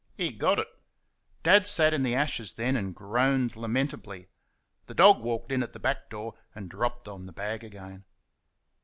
He 0.17 0.31
got 0.31 0.57
it. 0.57 0.67
Dad 1.43 1.67
sat 1.67 1.93
in 1.93 2.01
the 2.01 2.15
ashes 2.15 2.53
then, 2.53 2.75
and 2.75 2.95
groaned 2.95 3.55
lamentably. 3.55 4.29
The 4.87 4.95
dog 4.95 5.19
walked 5.19 5.51
in 5.51 5.61
at 5.61 5.73
the 5.73 5.79
back 5.79 6.09
door 6.09 6.33
and 6.55 6.71
dropped 6.71 7.07
on 7.07 7.27
the 7.27 7.33
bag 7.33 7.63
again. 7.63 8.05